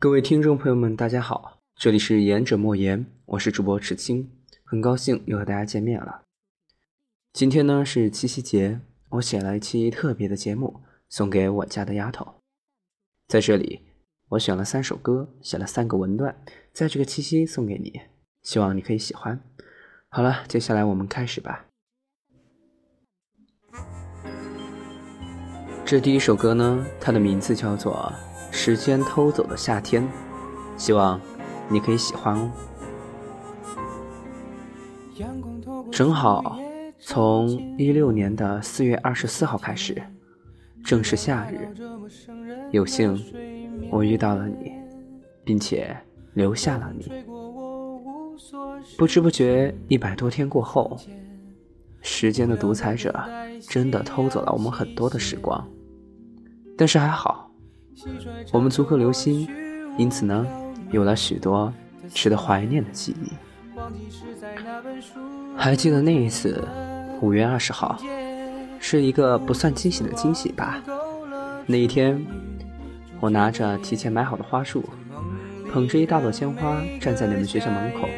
[0.00, 4.30] 各位听众朋友们，大家好，这里是言者莫言，我是主播池青，
[4.62, 6.22] 很高兴又和大家见面了。
[7.32, 12.36] 今天呢是七夕节，我写了一期特别的节目，送给我家的丫头。
[13.26, 13.80] 在这里，
[14.28, 18.02] 我选了三首歌，写了三个文段，在这个七夕送给你，
[18.42, 19.40] 希望你可以喜欢。
[20.10, 21.66] 好了，接下来我们开始吧。
[25.84, 28.14] 这第一首歌呢，它的名字叫做。
[28.60, 30.04] 时间偷走的夏天，
[30.76, 31.18] 希望
[31.70, 32.50] 你可以喜欢哦。
[35.92, 36.58] 正好
[36.98, 40.02] 从一六年的四月二十四号开始，
[40.84, 41.72] 正是夏日。
[42.72, 43.16] 有幸
[43.92, 44.72] 我遇到了你，
[45.44, 45.96] 并且
[46.34, 47.24] 留下了你。
[48.98, 50.98] 不知不觉一百多天过后，
[52.02, 53.24] 时间的独裁者
[53.68, 55.64] 真的偷走了我们很多的时光，
[56.76, 57.47] 但是还好。
[58.52, 59.48] 我们足够留心，
[59.96, 60.46] 因此呢，
[60.90, 61.72] 有了许多
[62.12, 63.32] 值得怀念的记忆。
[65.56, 66.66] 还记得那一次，
[67.20, 67.96] 五月二十号，
[68.78, 70.82] 是一个不算惊喜的惊喜吧。
[71.66, 72.24] 那一天，
[73.20, 74.84] 我拿着提前买好的花束，
[75.72, 78.08] 捧着一大朵鲜花，站在你们学校门口。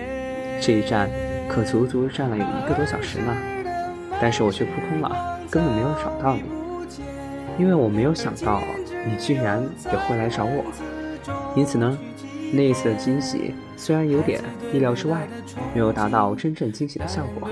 [0.61, 1.09] 这一站
[1.49, 3.35] 可足足站了有一个多小时呢，
[4.21, 6.43] 但是我却扑空了，根本没有找到你，
[7.59, 8.63] 因为我没有想到。
[9.07, 10.65] 你居然也会来找我，
[11.57, 11.99] 因此呢，
[12.53, 14.41] 那一次的惊喜虽然有点
[14.73, 15.27] 意料之外，
[15.75, 17.49] 没有达到真正惊喜的效果，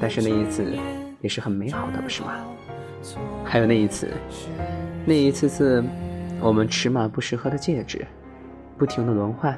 [0.00, 0.64] 但是那一次
[1.20, 2.32] 也是很美好的，不是吗？
[3.44, 4.08] 还有那一次，
[5.04, 5.84] 那一次次
[6.40, 8.06] 我们尺码不适合的戒指，
[8.76, 9.56] 不停的轮换，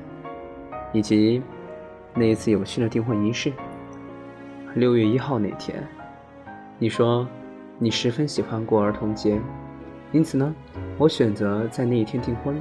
[0.92, 1.42] 以及
[2.14, 3.52] 那一次有趣的订婚仪式。
[4.74, 5.82] 六月一号那天，
[6.78, 7.26] 你说
[7.78, 9.40] 你十分喜欢过儿童节。
[10.12, 10.54] 因此呢，
[10.98, 12.60] 我选择在那一天订婚。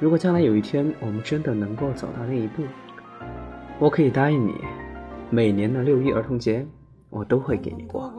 [0.00, 2.62] 如果将来有一天我们真的能够走到那一步，
[3.78, 4.52] 我可以答应你，
[5.30, 6.66] 每年的六一儿童节
[7.08, 8.12] 我都会给你过。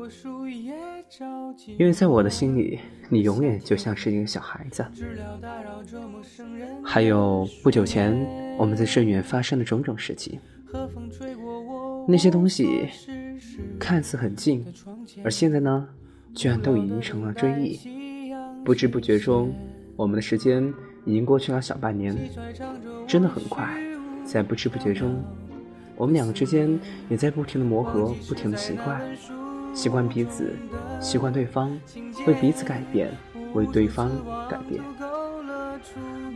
[1.77, 2.79] 因为在我的心里，
[3.09, 4.83] 你永远就像是一个小孩子。
[6.83, 8.17] 还有不久前
[8.57, 10.39] 我们在镇远发生的种种事情，
[12.07, 12.89] 那些东西
[13.79, 14.65] 看似很近，
[15.23, 15.87] 而现在呢，
[16.33, 17.79] 居然都已经成了追忆。
[18.65, 19.53] 不知不觉中，
[19.95, 20.73] 我们的时间
[21.05, 22.17] 已经过去了小半年，
[23.07, 23.69] 真的很快。
[24.25, 25.23] 在不知不觉中，
[25.95, 28.99] 我们两个之间也在不停的磨合，不停的习惯，
[29.75, 30.55] 习惯彼此，
[30.99, 31.79] 习惯对方，
[32.25, 33.11] 为彼此改变，
[33.53, 34.09] 为对方
[34.49, 34.81] 改变。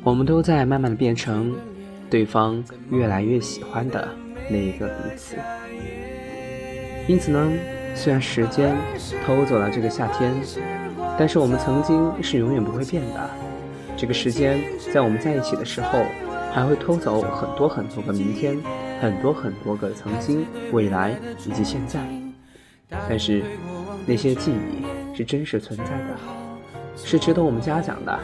[0.04, 1.56] 我们都在慢慢的变成
[2.12, 4.08] 对方越来越喜欢的
[4.52, 5.36] 那一个彼此。
[7.08, 7.52] 因此呢，
[7.96, 8.78] 虽然时间
[9.26, 10.32] 偷走了这个夏天。
[11.20, 13.30] 但是我们曾经是永远不会变的。
[13.98, 14.58] 这个时间
[14.94, 16.00] 在我们在一起的时候，
[16.54, 18.58] 还会偷走很多很多个明天，
[19.02, 21.14] 很多很多个曾经、未来
[21.46, 22.00] 以及现在。
[23.10, 23.44] 但是
[24.06, 26.18] 那些记忆是真实存在的，
[26.96, 28.18] 是值得我们嘉奖的，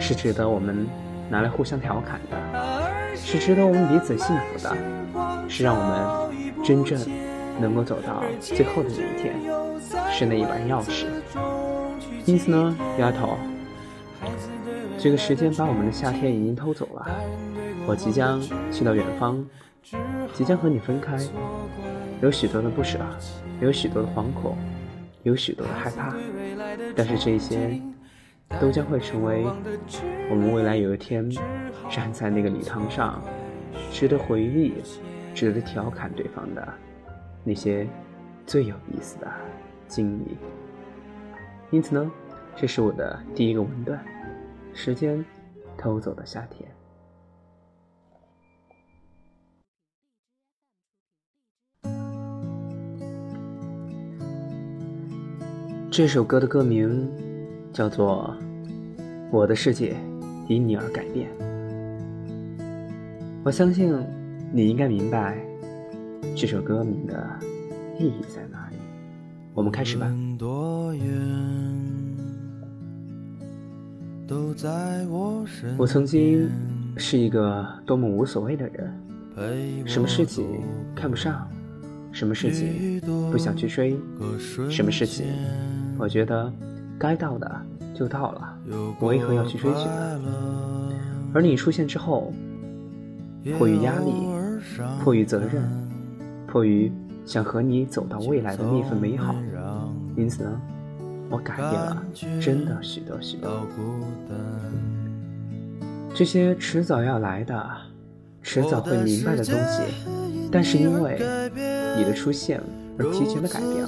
[0.00, 0.86] 是值得我们
[1.28, 4.74] 拿来互相调侃的，是值得我们彼此幸福的，
[5.50, 6.98] 是让我们真正
[7.60, 9.34] 能够走到最后的那一天，
[10.10, 11.04] 是那一把钥匙。
[12.28, 13.38] 因此呢，丫头，
[14.98, 17.06] 这个时间把我们的夏天已经偷走了。
[17.86, 18.38] 我即将
[18.70, 19.42] 去到远方，
[20.34, 21.18] 即将和你分开，
[22.20, 22.98] 有许多的不舍，
[23.62, 24.58] 有许多的惶恐，
[25.22, 26.14] 有许多的害怕。
[26.94, 27.80] 但是这些，
[28.60, 29.46] 都将会成为
[30.30, 31.26] 我们未来有一天
[31.88, 33.22] 站在那个礼堂上，
[33.90, 34.74] 值得回忆、
[35.34, 36.68] 值得调侃对方的
[37.42, 37.88] 那些
[38.44, 39.26] 最有意思的
[39.86, 40.36] 经历。
[41.70, 42.10] 因此呢，
[42.56, 44.02] 这是我的第一个文段：
[44.72, 45.22] 时间
[45.76, 46.66] 偷走的夏天。
[55.90, 57.10] 这首歌的歌名
[57.72, 58.34] 叫做
[59.30, 59.94] 《我的世界
[60.48, 61.28] 因你而改变》。
[63.44, 63.94] 我相信
[64.52, 65.38] 你应该明白
[66.34, 67.38] 这首歌名的
[67.98, 68.76] 意义在哪里。
[69.54, 70.08] 我们开始吧。
[75.78, 76.50] 我曾经
[76.96, 80.44] 是一个多么无所谓的人，什么事情
[80.94, 81.48] 看不上，
[82.12, 83.96] 什么事情不想去追，
[84.68, 85.24] 什么事情
[85.96, 86.52] 我觉得
[86.98, 87.50] 该到的
[87.94, 88.58] 就到了，
[89.00, 90.92] 我为何要去追寻呢？
[91.32, 92.32] 而你出现之后，
[93.56, 94.12] 迫于压力，
[95.02, 95.62] 迫于责任，
[96.46, 96.92] 迫于
[97.24, 99.34] 想和你走到未来的那份美好，
[100.16, 100.60] 因此呢？
[101.30, 102.02] 我改变了，
[102.40, 103.66] 真的许多许多。
[106.14, 107.70] 这些迟早要来的，
[108.42, 109.82] 迟早会明白的东西，
[110.50, 111.18] 但是因为
[111.96, 112.60] 你的出现
[112.98, 113.82] 而提前的改变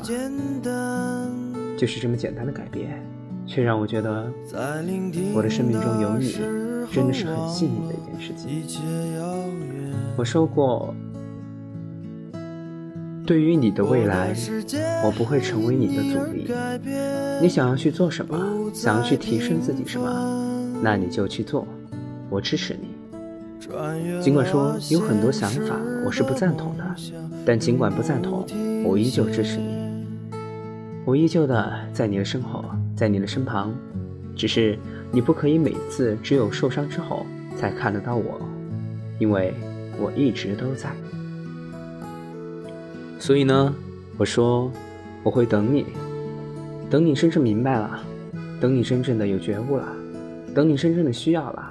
[0.63, 1.29] 了，
[1.77, 3.03] 就是这么简单的改变，
[3.47, 4.31] 却让我觉得
[5.35, 6.37] 我的生命中有你，
[6.93, 8.53] 真的是很幸运的一件事情。
[10.17, 10.95] 我说过。
[13.31, 14.35] 对于你的未来，
[15.05, 16.53] 我不会成为你的阻力。
[17.41, 21.65] 你想要去做什么，想要去提升自己什么，那你就去做，
[22.29, 22.89] 我支持你。
[24.21, 26.85] 尽管说有很多想法我是不赞同的，
[27.47, 28.45] 但尽管不赞同，
[28.85, 30.05] 我依旧支持你。
[31.05, 32.65] 我依旧的在你的身后，
[32.97, 33.73] 在你的身旁，
[34.35, 34.77] 只是
[35.13, 37.25] 你不可以每次只有受伤之后
[37.57, 38.41] 才看得到我，
[39.21, 39.55] 因为
[40.01, 40.91] 我一直都在。
[43.21, 43.73] 所以呢，
[44.17, 44.73] 我说
[45.23, 45.85] 我会等你，
[46.89, 48.03] 等你真正明白了，
[48.59, 49.87] 等你真正的有觉悟了，
[50.55, 51.71] 等你真正的需要了。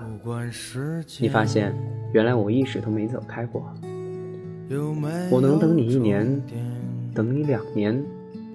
[1.19, 1.75] 你发现
[2.13, 3.67] 原来我一直都没走开过。
[5.31, 6.39] 我能等你一年，
[7.15, 7.99] 等你两年，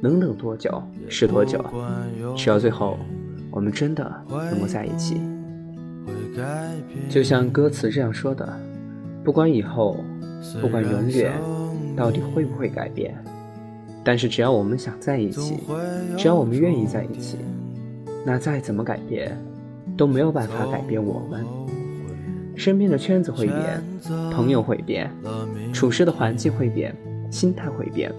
[0.01, 1.65] 能等多久是多久，
[2.37, 2.97] 只要最后
[3.51, 5.21] 我们真的能够在一起。
[7.11, 8.49] 就像歌词这样说的，
[9.25, 9.97] 不管以后，
[10.61, 11.33] 不管永远。
[11.97, 13.15] 到底会不会改变？
[14.03, 15.59] 但是只要我们想在一起，
[16.19, 17.39] 只要我们愿意在一起，
[18.25, 19.35] 那再怎么改变，
[19.97, 21.45] 都没有办法改变我们。
[22.57, 23.83] 身边的圈子会变，
[24.31, 25.11] 朋友会变，
[25.73, 26.95] 处事的环境会变，
[27.31, 28.13] 心态会变，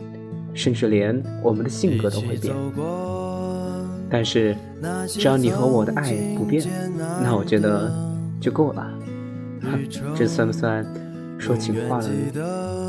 [0.53, 2.53] 甚至连我们的性格都会变。
[4.09, 4.55] 但是
[5.07, 6.63] 只要你和我的爱不变，
[7.21, 7.93] 那我觉得
[8.41, 8.91] 就够了。
[10.15, 10.85] 这算不算
[11.37, 12.84] 说情话了呢？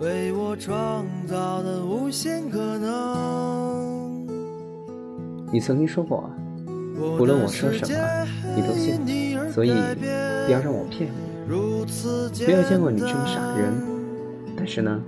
[0.00, 4.24] 为我创造的无限可能。
[5.52, 6.30] 你曾经说过，
[7.18, 7.98] 无论我说什么，
[8.54, 9.00] 你都信，
[9.50, 9.70] 所以
[10.46, 11.16] 不要让我骗你。
[12.46, 13.74] 没有见过你这么傻的人，
[14.56, 15.02] 但是呢，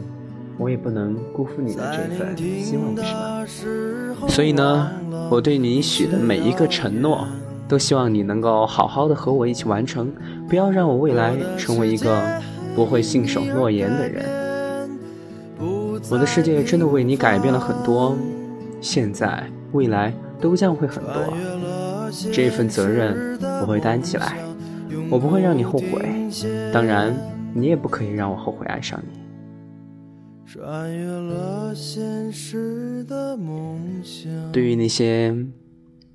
[0.59, 3.01] 我也不能辜负你的这份希望，不
[3.47, 4.27] 是吗？
[4.27, 4.91] 所以呢，
[5.31, 7.29] 我对你许的每一个承诺，
[7.69, 10.13] 都希望你能够好好的和我一起完成，
[10.49, 12.43] 不要让我未来成为一个
[12.75, 14.40] 不会信守诺言的人。
[16.11, 18.17] 我的世界真的为你改变了很多，
[18.81, 21.33] 现在、未来都将会很多。
[22.33, 24.37] 这份责任我会担起来，
[25.09, 26.05] 我不会让你后悔。
[26.73, 27.15] 当然，
[27.55, 29.21] 你也不可以让我后悔爱上你。
[34.53, 35.33] 对于那些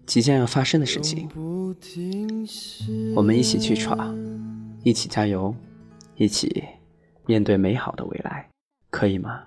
[0.06, 1.30] 即将要发生的事情，
[3.16, 4.14] 我们一起去闯，
[4.84, 5.56] 一起加油，
[6.18, 6.66] 一起
[7.26, 8.50] 面对美好的未来，
[8.90, 9.40] 可以吗？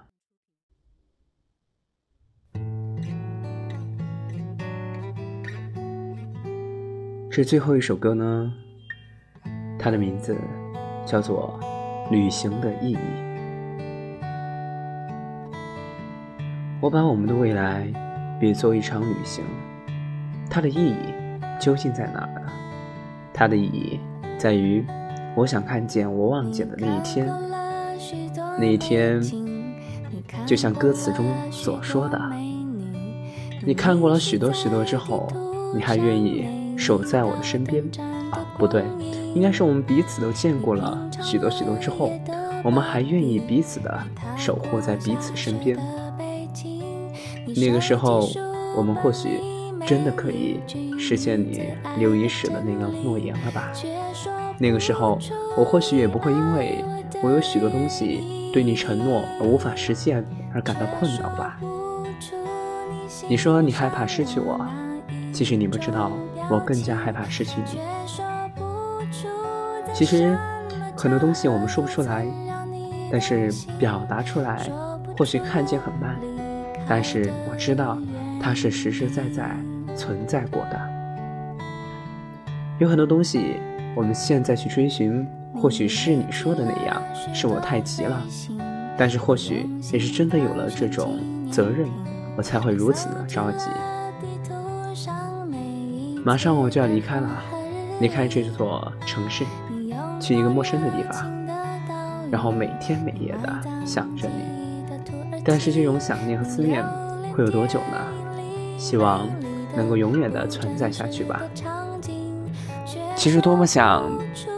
[7.38, 8.52] 这最后一首歌呢，
[9.78, 10.36] 它的名字
[11.06, 11.56] 叫做
[12.10, 12.96] 《旅行的意义》。
[16.80, 17.86] 我把我们的未来
[18.40, 19.44] 比作一场旅行，
[20.50, 20.96] 它的意义
[21.60, 22.50] 究竟在哪儿呢？
[23.32, 24.00] 它的意义
[24.36, 24.84] 在于，
[25.36, 27.32] 我想看见我望见的那一天。
[28.58, 29.22] 那一天，
[30.44, 32.20] 就像歌词中所说的，
[33.64, 35.28] 你看过了许多许多之后，
[35.72, 36.57] 你还愿意。
[36.78, 37.84] 守在我的身边，
[38.30, 38.84] 啊，不对，
[39.34, 42.12] 应该是我们彼此都见过了许多许多之后，
[42.62, 43.98] 我们还愿意彼此的
[44.36, 45.76] 守护在彼此身边。
[47.56, 48.28] 那个时候，
[48.76, 49.40] 我们或许
[49.86, 50.60] 真的可以
[50.98, 53.72] 实现你留遗时的那个诺言了吧？
[54.58, 55.18] 那个时候，
[55.56, 56.84] 我或许也不会因为
[57.22, 61.58] 我有许多东西对你承诺而无法实现而感到困扰吧？
[63.28, 64.64] 你说你害怕失去我，
[65.32, 66.12] 其实你不知道。
[66.50, 67.80] 我更加害怕失去你。
[69.94, 70.36] 其实，
[70.96, 72.24] 很多东西我们说不出来，
[73.10, 74.68] 但是表达出来，
[75.16, 76.16] 或许看见很慢，
[76.88, 77.98] 但是我知道
[78.40, 79.50] 它是实实在在
[79.96, 80.80] 存在过的。
[82.78, 83.56] 有很多东西，
[83.96, 85.26] 我们现在去追寻，
[85.56, 87.02] 或许是你说的那样，
[87.34, 88.22] 是我太急了，
[88.96, 91.18] 但是或许也是真的有了这种
[91.50, 91.88] 责任，
[92.36, 93.68] 我才会如此的着急。
[96.28, 97.42] 马上我就要离开了，
[98.00, 99.46] 离开这座城市，
[100.20, 101.26] 去一个陌生的地方，
[102.30, 103.48] 然后每天每夜的
[103.86, 105.40] 想着你。
[105.42, 106.84] 但是这种想念和思念
[107.32, 107.96] 会有多久呢？
[108.76, 109.26] 希望
[109.74, 111.40] 能够永远的存在下去吧。
[113.16, 114.04] 其实多么想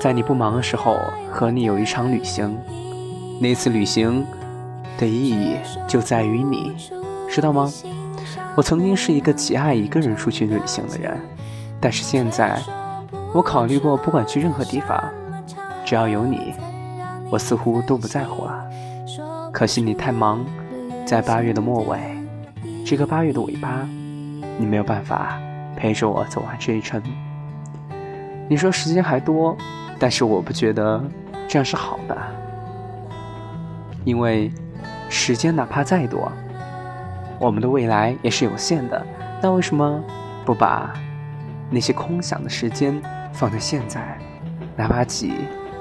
[0.00, 0.98] 在你不忙的时候
[1.30, 2.58] 和你有一场旅行，
[3.40, 4.26] 那次旅行
[4.98, 5.54] 的意义
[5.86, 6.72] 就在于你，
[7.28, 7.72] 知道吗？
[8.56, 11.16] 我曾经是一个极爱一个人出去旅行的人。
[11.80, 12.60] 但是现在，
[13.32, 15.02] 我考虑过，不管去任何地方，
[15.84, 16.52] 只要有你，
[17.30, 18.66] 我似乎都不在乎了。
[19.52, 20.44] 可惜你太忙，
[21.06, 21.98] 在八月的末尾，
[22.84, 23.88] 这个八月的尾巴，
[24.58, 25.40] 你没有办法
[25.74, 27.02] 陪着我走完这一程。
[28.48, 29.56] 你说时间还多，
[29.98, 31.02] 但是我不觉得
[31.48, 32.16] 这样是好的，
[34.04, 34.52] 因为
[35.08, 36.30] 时间哪怕再多，
[37.38, 39.06] 我们的未来也是有限的。
[39.40, 40.02] 那为什么
[40.44, 40.92] 不把
[41.70, 43.00] 那些空想的时间？
[43.32, 44.18] 放在现在，
[44.76, 45.32] 哪怕挤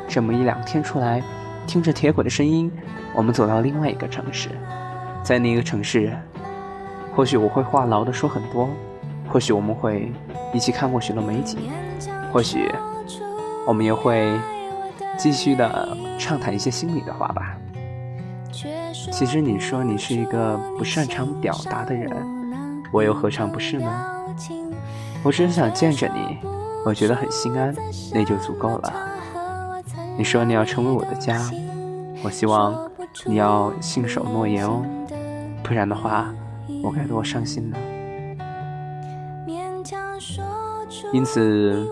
[0.07, 1.19] 这么一两天出来，
[1.65, 2.71] 听着铁轨的声音，
[3.15, 4.49] 我们走到另外一个城市，
[5.23, 6.15] 在那个城市，
[7.15, 8.69] 或许我会话痨的说很多，
[9.27, 10.11] 或许我们会
[10.53, 11.57] 一起看过许多美景，
[12.31, 12.71] 或许
[13.65, 14.31] 我们也会
[15.17, 17.57] 继续的畅谈一些心里的话吧。
[19.11, 22.11] 其实你说你是一个不擅长表达的人，
[22.91, 24.05] 我又何尝不是呢？
[25.23, 26.37] 我只是想见着你。
[26.85, 27.75] 我觉得很心安，
[28.13, 28.93] 那就足够了。
[30.17, 31.37] 你说你要成为我的家，
[32.23, 32.89] 我希望
[33.25, 34.81] 你要信守诺言哦，
[35.61, 36.33] 不然的话，
[36.81, 37.77] 我该多伤心呢。
[41.11, 41.85] 因此，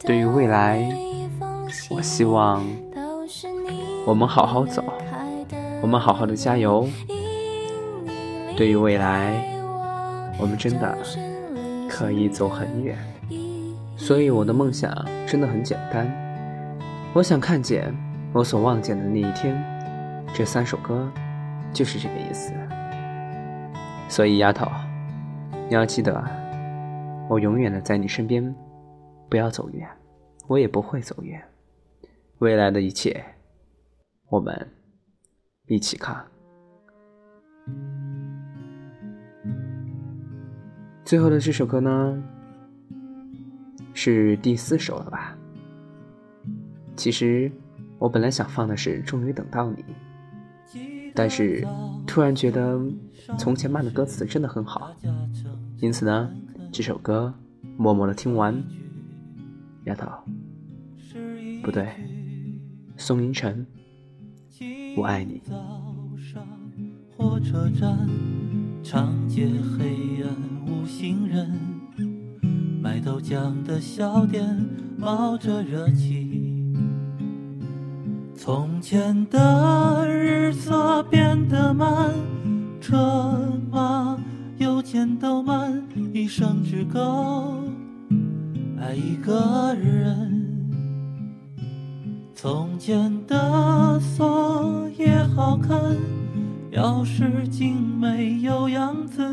[0.00, 0.86] 对于未来，
[1.90, 2.62] 我希望
[4.04, 4.84] 我们好好走，
[5.80, 6.86] 我们好好的加油。
[8.54, 9.32] 对于未来，
[10.38, 10.98] 我们真的
[11.96, 12.98] 可以走很远。
[13.96, 14.92] 所以我的梦想
[15.28, 16.10] 真的很简单，
[17.14, 17.94] 我想看见
[18.32, 19.54] 我所望见的那一天。
[20.34, 21.08] 这三首歌
[21.72, 22.52] 就是这个意思。
[24.08, 24.68] 所以丫头，
[25.68, 26.12] 你要记得，
[27.30, 28.52] 我永远的在你身边，
[29.30, 29.88] 不要走远，
[30.48, 31.40] 我也不会走远。
[32.38, 33.24] 未来的一切，
[34.28, 34.68] 我们
[35.68, 36.26] 一起看。
[41.04, 42.22] 最后的这首歌呢？
[43.92, 45.36] 是第四首了吧？
[46.96, 47.52] 其实
[47.98, 49.84] 我本来想放的是《终于等到你》，
[51.14, 51.66] 但是
[52.06, 52.76] 突然觉得
[53.38, 54.90] 《从前慢》的歌词真的很好，
[55.78, 56.30] 因此呢，
[56.72, 57.32] 这首歌
[57.76, 58.60] 默默的听完。
[59.84, 60.10] 丫头，
[61.62, 61.86] 不对，
[62.96, 63.66] 宋凌晨，
[64.96, 65.42] 我爱你。
[67.16, 68.08] 火车站，
[68.82, 69.46] 长街
[69.78, 70.34] 黑暗
[70.84, 71.52] 行人。
[72.82, 74.44] 卖豆浆的小店
[74.98, 76.74] 冒着热气，
[78.36, 82.12] 从前的日色变得慢，
[82.80, 84.18] 车马
[84.58, 87.64] 邮件都慢，一生只够
[88.78, 90.44] 爱一个人。
[92.34, 95.80] 从前的锁也好看，
[96.72, 99.26] 钥匙精美有样子，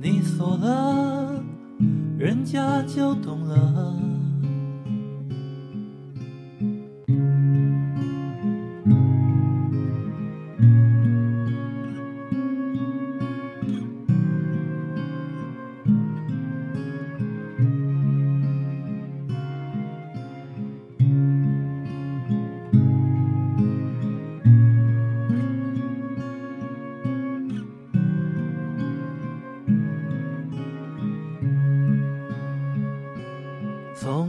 [0.00, 1.42] 你锁了。
[2.16, 4.17] 人家就懂了。